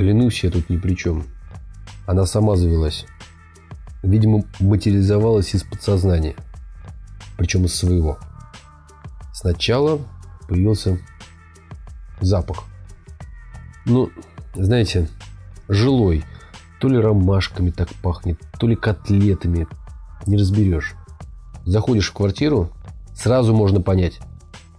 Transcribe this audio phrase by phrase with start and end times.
[0.00, 1.24] Клянусь, я тут ни при чем.
[2.06, 3.04] Она сама завелась.
[4.02, 6.36] Видимо, материализовалась из подсознания.
[7.36, 8.16] Причем из своего.
[9.34, 10.00] Сначала
[10.48, 10.98] появился
[12.22, 12.64] запах.
[13.84, 14.08] Ну,
[14.54, 15.06] знаете,
[15.68, 16.24] жилой.
[16.80, 19.66] То ли ромашками так пахнет, то ли котлетами.
[20.26, 20.94] Не разберешь.
[21.66, 22.70] Заходишь в квартиру,
[23.14, 24.18] сразу можно понять,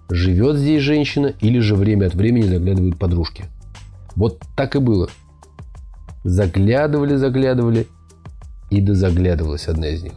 [0.10, 3.46] живет здесь женщина или же время от времени заглядывают подружки.
[4.16, 5.10] Вот так и было.
[6.24, 7.88] Заглядывали, заглядывали,
[8.72, 10.14] и дозаглядывалась одна из них.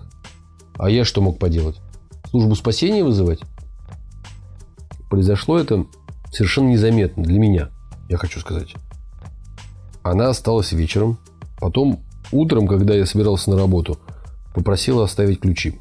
[0.78, 1.76] А я что мог поделать?
[2.30, 3.40] Службу спасения вызывать?
[5.10, 5.86] Произошло это
[6.32, 7.70] совершенно незаметно для меня,
[8.08, 8.74] я хочу сказать.
[10.02, 11.18] Она осталась вечером,
[11.58, 12.00] потом
[12.32, 13.98] утром, когда я собирался на работу,
[14.54, 15.80] попросила оставить ключи.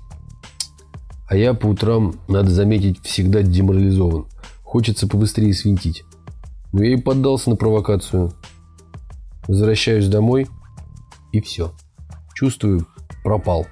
[1.27, 4.25] А я по утрам, надо заметить, всегда деморализован.
[4.63, 6.05] Хочется побыстрее свинтить.
[6.73, 8.33] Но я и поддался на провокацию.
[9.47, 10.47] Возвращаюсь домой,
[11.31, 11.71] и все.
[12.33, 12.87] Чувствую,
[13.23, 13.67] пропал.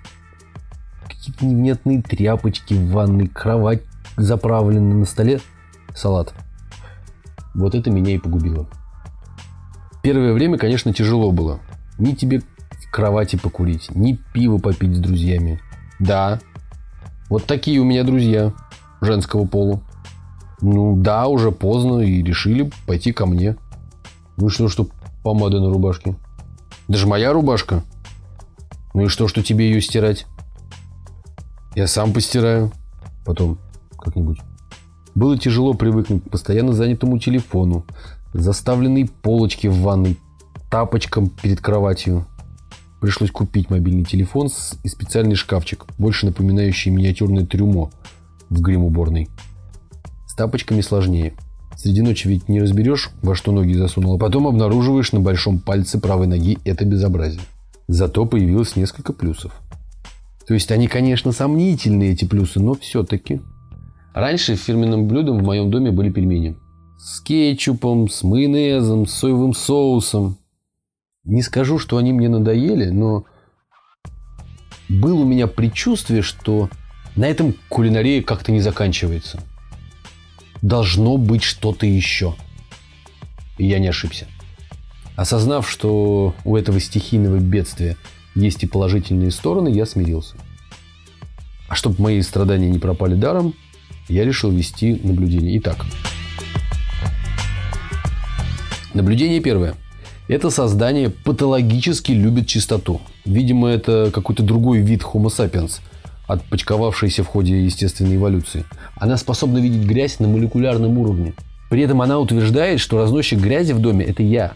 [1.07, 3.83] Какие-то невнятные тряпочки в ванной, кровать
[4.17, 5.41] заправлена на столе,
[5.95, 6.33] салат.
[7.53, 8.67] Вот это меня и погубило.
[10.03, 11.59] Первое время, конечно, тяжело было.
[11.99, 15.59] Ни тебе в кровати покурить, ни пиво попить с друзьями.
[15.99, 16.39] Да,
[17.29, 18.53] вот такие у меня друзья
[19.02, 19.81] женского пола.
[20.62, 23.58] Ну да, уже поздно и решили пойти ко мне.
[24.38, 24.88] Ну что, что
[25.23, 26.16] помада на рубашке?
[26.88, 27.84] Даже моя рубашка.
[28.94, 30.26] Ну и что, что тебе ее стирать?
[31.76, 32.72] Я сам постираю.
[33.26, 33.58] Потом
[33.98, 34.40] как-нибудь.
[35.16, 37.86] Было тяжело привыкнуть к постоянно занятому телефону,
[38.34, 40.18] заставленной полочке в ванной,
[40.70, 42.25] тапочкам перед кроватью.
[43.02, 44.50] Пришлось купить мобильный телефон
[44.84, 47.90] и специальный шкафчик, больше напоминающий миниатюрное трюмо
[48.50, 49.28] в грим-уборной.
[50.32, 51.34] С тапочками сложнее.
[51.76, 56.00] Среди ночи ведь не разберешь, во что ноги засунул, а потом обнаруживаешь на большом пальце
[56.00, 57.42] правой ноги это безобразие.
[57.90, 59.52] Зато появилось несколько плюсов.
[60.47, 63.41] То есть они, конечно, сомнительные, эти плюсы, но все-таки.
[64.14, 66.56] Раньше фирменным блюдом в моем доме были пельмени.
[66.97, 70.38] С кетчупом, с майонезом, с соевым соусом.
[71.25, 73.25] Не скажу, что они мне надоели, но
[74.88, 76.70] было у меня предчувствие, что
[77.18, 79.41] на этом кулинария как-то не заканчивается.
[80.61, 82.35] Должно быть что-то еще.
[83.57, 84.27] И я не ошибся.
[85.16, 87.97] Осознав, что у этого стихийного бедствия
[88.35, 90.35] есть и положительные стороны, я смирился.
[91.67, 93.53] А чтобы мои страдания не пропали даром,
[94.07, 95.57] я решил вести наблюдение.
[95.59, 95.85] Итак,
[98.93, 99.75] наблюдение первое–
[100.28, 103.01] это создание патологически любит чистоту.
[103.25, 105.79] Видимо, это какой-то другой вид Homo sapiens,
[106.34, 108.66] отпочковавшийся в ходе естественной эволюции.
[108.96, 111.34] Она способна видеть грязь на молекулярном уровне.
[111.69, 114.53] При этом она утверждает, что разносчик грязи в доме– это я.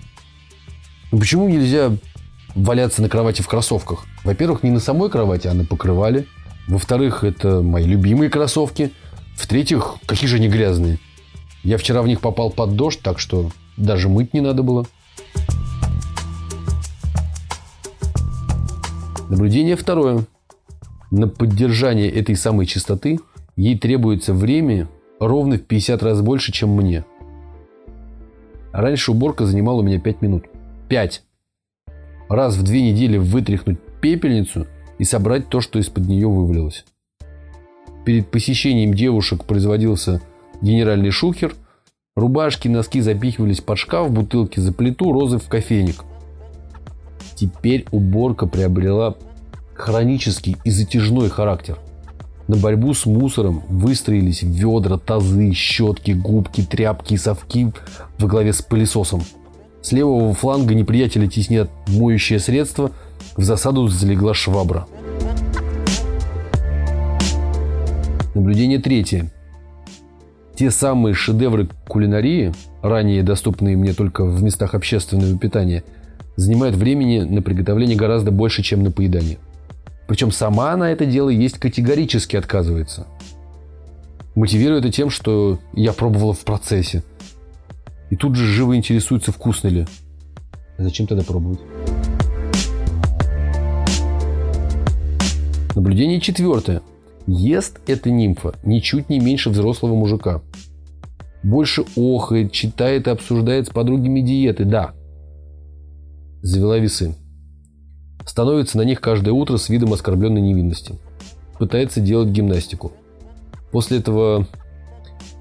[1.11, 1.91] Но почему нельзя
[2.55, 4.05] валяться на кровати в кроссовках?
[4.23, 6.25] Во-первых, не на самой кровати, а на покрывале.
[6.67, 8.91] Во-вторых, это мои любимые кроссовки.
[9.37, 10.99] В-третьих, какие же они грязные.
[11.63, 14.85] Я вчера в них попал под дождь, так что даже мыть не надо было.
[19.29, 20.25] Наблюдение второе.
[21.15, 23.21] На поддержание этой самой частоты
[23.55, 27.05] ей требуется время ровно в 50 раз больше, чем мне.
[28.73, 30.43] Раньше уборка занимала у меня 5 минут.
[30.89, 31.23] 5.
[32.27, 34.67] Раз в две недели вытряхнуть пепельницу
[34.97, 36.83] и собрать то, что из-под нее вывалилось.
[38.03, 40.21] Перед посещением девушек производился
[40.61, 41.55] генеральный шухер.
[42.17, 46.03] Рубашки, носки запихивались под шкаф, бутылки за плиту, розы в кофейник–
[47.35, 49.15] Теперь уборка приобрела
[49.75, 51.77] хронический и затяжной характер.
[52.47, 57.71] На борьбу с мусором выстроились ведра, тазы, щетки, губки, тряпки и совки
[58.19, 59.23] во главе с пылесосом.
[59.81, 62.91] С левого фланга неприятеля теснят моющее средство,
[63.35, 64.87] в засаду залегла швабра.
[68.33, 69.31] Наблюдение третье.
[70.55, 75.83] Те самые шедевры кулинарии, ранее доступные мне только в местах общественного питания–
[76.35, 79.37] занимает времени на приготовление гораздо больше, чем на поедание.
[80.07, 83.07] Причем сама она это дело есть категорически отказывается.
[84.35, 87.03] Мотивирую это тем, что я пробовала в процессе.
[88.09, 89.87] И тут же живо интересуется, вкусно ли.
[90.77, 91.59] А зачем тогда пробовать?
[95.75, 96.81] Наблюдение четвертое.
[97.27, 100.41] Ест эта нимфа ничуть не меньше взрослого мужика.
[101.41, 104.93] Больше охает, читает и обсуждает с подругами диеты, да
[106.45, 107.15] завела весы.
[108.25, 110.95] Становится на них каждое утро с видом оскорбленной невинности.
[111.59, 112.91] Пытается делать гимнастику.
[113.71, 114.47] После этого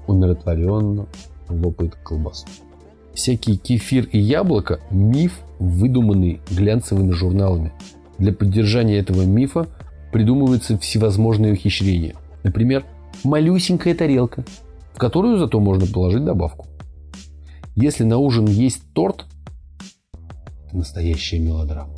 [0.07, 1.07] умиротворенно
[1.49, 2.45] лопает колбасу.
[3.13, 7.71] Всякий кефир и яблоко– миф, выдуманный глянцевыми журналами.
[8.17, 9.67] Для поддержания этого мифа
[10.11, 12.15] придумываются всевозможные ухищрения.
[12.43, 12.85] Например,
[13.23, 14.45] малюсенькая тарелка,
[14.93, 16.67] в которую зато можно положить добавку.
[17.75, 19.25] Если на ужин есть торт,
[20.71, 21.93] настоящая мелодрама.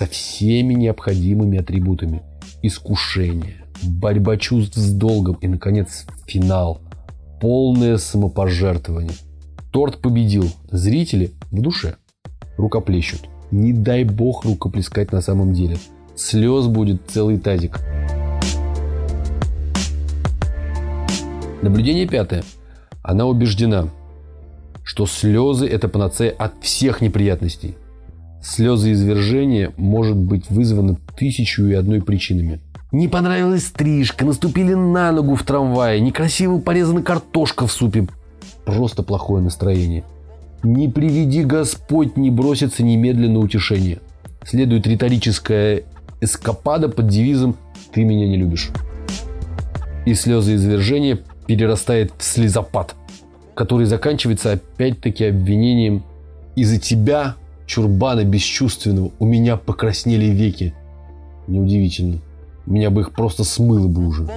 [0.00, 2.22] Со всеми необходимыми атрибутами.
[2.62, 6.80] Искушение, борьба чувств с долгом и, наконец, финал.
[7.38, 9.12] Полное самопожертвование.
[9.70, 10.50] Торт победил.
[10.70, 11.96] Зрители в душе
[12.56, 13.28] рукоплещут.
[13.50, 15.76] Не дай бог рукоплескать на самом деле.
[16.16, 17.78] Слез будет целый тазик.
[21.60, 22.42] Наблюдение пятое.
[23.02, 23.88] Она убеждена,
[24.82, 27.76] что слезы– это панацея от всех неприятностей.
[28.42, 32.60] Слезы извержения может быть вызваны тысячу и одной причинами.
[32.90, 38.08] Не понравилась стрижка, наступили на ногу в трамвае, некрасиво порезана картошка в супе.
[38.64, 40.04] Просто плохое настроение.
[40.62, 44.00] Не приведи Господь, не бросится немедленно утешение.
[44.44, 45.84] Следует риторическая
[46.20, 47.56] эскапада под девизом
[47.92, 48.70] «Ты меня не любишь».
[50.06, 52.94] И слезы извержения перерастает в слезопад,
[53.54, 56.02] который заканчивается опять-таки обвинением
[56.56, 57.36] «Из-за тебя,
[57.70, 60.74] чурбана бесчувственного, у меня покраснели веки».
[61.46, 62.18] Неудивительно.
[62.66, 64.28] Меня бы их просто смыло бы уже.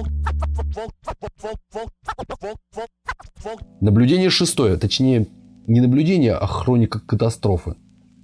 [3.80, 5.26] Наблюдение шестое, точнее,
[5.66, 7.74] не наблюдение, а хроника катастрофы.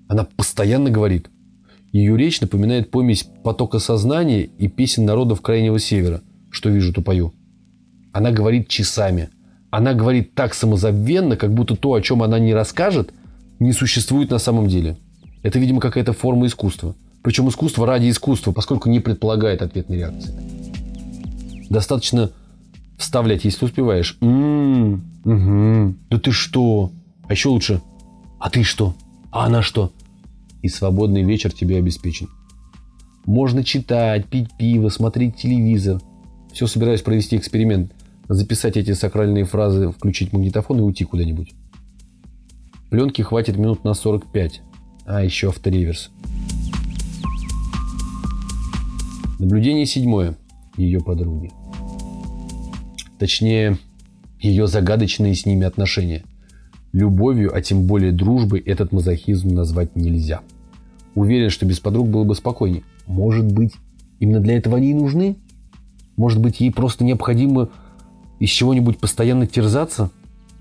[0.08, 1.28] Она постоянно говорит.
[1.92, 6.22] Ее речь напоминает помесь потока сознания и песен народов Крайнего Севера.
[6.50, 7.32] Что вижу, то пою.
[8.12, 9.30] Она говорит часами.
[9.70, 13.12] Она говорит так самозабвенно, как будто то, о чем она не расскажет,
[13.60, 14.96] не существует на самом деле.
[15.42, 16.96] Это, видимо, какая-то форма искусства.
[17.22, 20.34] Причем искусство ради искусства, поскольку не предполагает ответной реакции.
[21.68, 22.30] Достаточно
[22.96, 24.16] вставлять, если успеваешь.
[24.20, 25.94] М-м, угу.
[26.10, 26.90] Да ты что?
[27.28, 27.80] А еще лучше.
[28.38, 28.94] А ты что?
[29.30, 29.92] А она что?
[30.62, 32.28] И свободный вечер тебе обеспечен.
[33.26, 36.00] Можно читать, пить пиво, смотреть телевизор.
[36.52, 37.92] Все собираюсь провести эксперимент
[38.28, 41.52] записать эти сакральные фразы, включить магнитофон и уйти куда-нибудь.
[42.90, 44.62] Пленки хватит минут на 45.
[45.06, 46.10] А, еще автореверс.
[49.38, 50.36] Наблюдение седьмое.
[50.76, 51.52] Ее подруги.
[53.20, 53.78] Точнее,
[54.40, 56.24] ее загадочные с ними отношения.
[56.92, 60.40] Любовью, а тем более дружбой, этот мазохизм назвать нельзя.
[61.14, 62.82] Уверен, что без подруг было бы спокойнее.
[63.06, 63.72] Может быть,
[64.18, 65.36] именно для этого они и нужны?
[66.16, 67.68] Может быть, ей просто необходимо
[68.40, 70.10] из чего-нибудь постоянно терзаться?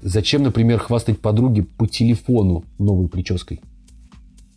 [0.02, 3.60] Зачем, например, хвастать подруге по телефону новой прической?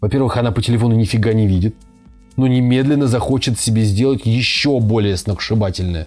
[0.01, 1.75] Во-первых, она по телефону нифига не видит,
[2.37, 6.07] но немедленно захочет себе сделать еще более сногсшибательное.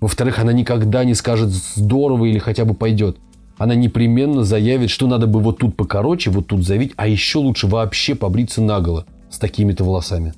[0.00, 3.16] Во-вторых, она никогда не скажет «здорово» или хотя бы «пойдет».
[3.56, 7.66] Она непременно заявит, что надо бы вот тут покороче, вот тут завить, а еще лучше
[7.66, 10.34] вообще побриться наголо с такими-то волосами.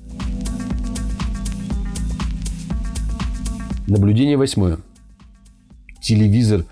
[3.87, 4.77] Наблюдение восьмое
[5.99, 6.65] телевизор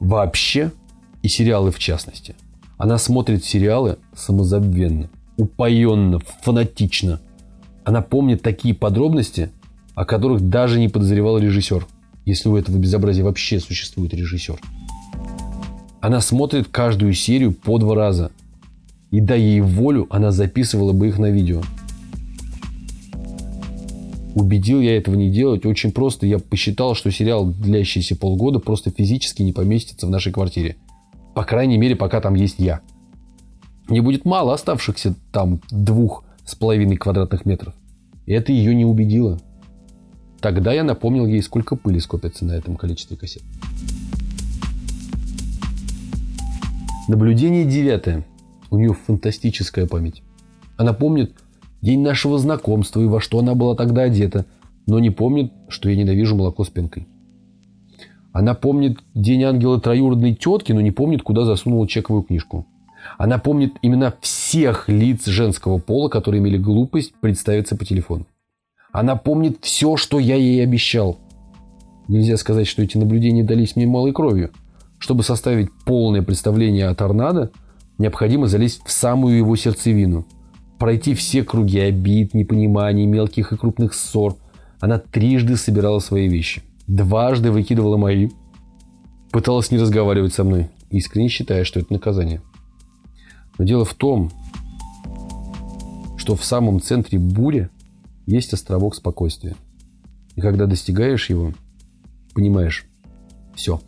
[0.00, 0.72] вообще
[1.22, 2.34] и сериалы в частности.
[2.78, 7.20] Она смотрит сериалы самозабвенно, упоенно, фанатично.
[7.84, 9.50] Она помнит такие подробности,
[9.94, 11.86] о которых даже не подозревал режиссер,
[12.24, 14.58] если у этого безобразия вообще существует режиссер.
[16.00, 18.30] Она смотрит каждую серию по два раза.
[19.10, 21.62] И дай ей волю, она записывала бы их на видео.
[24.34, 26.26] Убедил я этого не делать очень просто.
[26.26, 30.76] Я посчитал, что сериал, длящийся полгода, просто физически не поместится в нашей квартире.
[31.34, 32.80] По крайней мере, пока там есть я.
[33.88, 37.74] Мне будет мало оставшихся там двух с половиной квадратных метров.
[38.26, 39.40] Это ее не убедило.
[40.40, 43.42] Тогда я напомнил ей, сколько пыли скопится на этом количестве кассет.
[47.08, 48.24] Наблюдение девятое.
[48.70, 50.22] У нее фантастическая память.
[50.76, 51.34] Она помнит
[51.82, 54.46] день нашего знакомства и во что она была тогда одета,
[54.86, 57.06] но не помнит, что я ненавижу молоко с пенкой.
[58.32, 62.66] Она помнит день ангела троюродной тетки, но не помнит, куда засунула чековую книжку.
[63.18, 68.26] Она помнит имена всех лиц женского пола, которые имели глупость представиться по телефону.
[68.92, 71.18] Она помнит все, что я ей обещал.
[72.08, 74.50] Нельзя сказать, что эти наблюдения дались мне малой кровью.
[74.98, 77.50] Чтобы составить полное представление о торнадо,
[77.98, 80.26] необходимо залезть в самую его сердцевину–
[80.80, 84.36] пройти все круги обид, непониманий, мелких и крупных ссор.
[84.80, 86.62] Она трижды собирала свои вещи.
[86.86, 88.30] Дважды выкидывала мои.
[89.30, 92.40] Пыталась не разговаривать со мной, искренне считая, что это наказание.
[93.58, 94.32] Но дело в том,
[96.16, 97.68] что в самом центре бури
[98.26, 99.56] есть островок спокойствия.
[100.34, 101.52] И когда достигаешь его,
[102.32, 102.86] понимаешь,
[103.54, 103.82] все,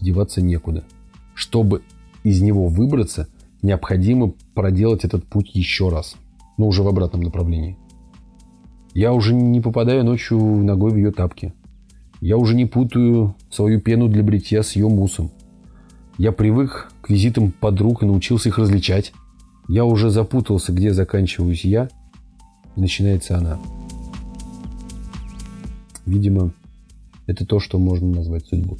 [0.00, 0.84] деваться некуда.
[1.34, 1.82] Чтобы
[2.24, 3.28] из него выбраться,
[3.60, 6.16] необходимо проделать этот путь еще раз,
[6.60, 7.78] но уже в обратном направлении.
[8.92, 11.54] Я уже не попадаю ночью ногой в ее тапки.
[12.20, 15.30] Я уже не путаю свою пену для бритья с ее мусом.
[16.18, 19.14] Я привык к визитам подруг и научился их различать.
[19.68, 21.88] Я уже запутался, где заканчиваюсь я
[22.76, 23.58] и начинается она.
[26.04, 26.52] Видимо,
[27.26, 28.76] это то, что можно назвать судьбой.